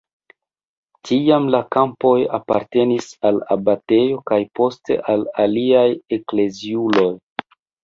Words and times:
Tiam 1.09 1.43
la 1.55 1.59
kampoj 1.75 2.13
apartenis 2.37 3.11
al 3.31 3.37
abatejo 3.57 4.19
kaj 4.33 4.41
poste 4.61 4.99
al 5.15 5.29
aliaj 5.47 5.87
ekleziuloj. 6.21 7.09